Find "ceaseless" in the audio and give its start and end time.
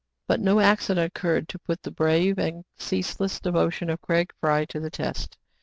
2.75-3.39